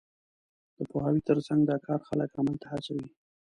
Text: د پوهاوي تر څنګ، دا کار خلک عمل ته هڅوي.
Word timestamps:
د 0.77 0.79
پوهاوي 0.91 1.21
تر 1.29 1.37
څنګ، 1.47 1.61
دا 1.69 1.77
کار 1.85 1.99
خلک 2.07 2.29
عمل 2.39 2.55
ته 2.61 2.67
هڅوي. 2.73 3.07